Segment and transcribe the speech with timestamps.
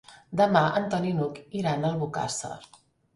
[0.39, 2.51] Demà en Ton i n'Hug iran a Albocàsser.